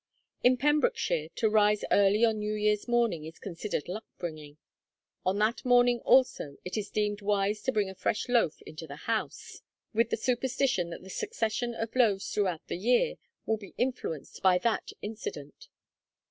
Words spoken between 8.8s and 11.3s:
the house, with the superstition that the